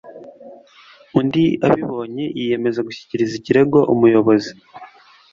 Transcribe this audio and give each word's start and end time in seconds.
Undi 1.19 1.43
abibonye 1.67 2.23
yiyemeza 2.39 2.79
gushyikiriza 2.87 3.33
ikirego 3.39 3.79
umuyobozi 3.93 4.51